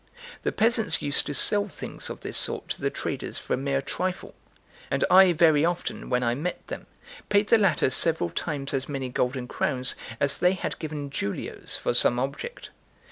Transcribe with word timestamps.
The 0.41 0.51
peasants 0.51 1.03
used 1.03 1.27
to 1.27 1.35
sell 1.35 1.67
things 1.67 2.09
of 2.09 2.21
this 2.21 2.35
sort 2.35 2.69
to 2.69 2.81
the 2.81 2.89
traders 2.89 3.37
for 3.37 3.53
a 3.53 3.57
mere 3.57 3.83
trifle; 3.83 4.33
and 4.89 5.03
I 5.11 5.31
very 5.31 5.63
often, 5.63 6.09
when 6.09 6.23
I 6.23 6.33
met 6.33 6.65
them, 6.65 6.87
paid 7.29 7.49
the 7.49 7.59
latter 7.59 7.91
several 7.91 8.31
times 8.31 8.73
as 8.73 8.89
many 8.89 9.09
golden 9.09 9.47
crowns 9.47 9.93
as 10.19 10.39
they 10.39 10.53
had 10.53 10.79
given 10.79 11.11
giulios 11.11 11.77
for 11.77 11.93
some 11.93 12.17
object. 12.17 12.71